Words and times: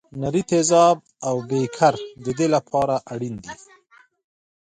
نري 0.21 0.41
تیزاب 0.49 0.97
او 1.27 1.35
بیکر 1.49 1.95
د 2.23 2.25
دې 2.37 2.47
لپاره 2.55 2.95
اړین 3.13 3.35
دي. 3.43 3.53